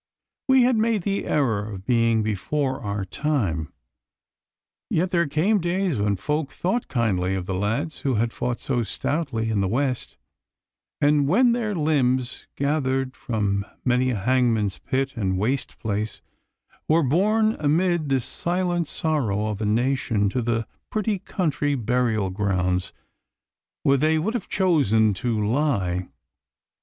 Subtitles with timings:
[0.47, 3.71] We had made the error of being before our time.
[4.89, 8.81] Yet there came days when folk thought kindly of the lads who had fought so
[8.81, 10.17] stoutly in the West,
[10.99, 16.23] and when their limbs, gathered from many a hangman's pit and waste place,
[16.87, 22.91] were borne amid the silent sorrow of a nation to the pretty country burial grounds
[23.83, 26.09] where they would have chosen to lie.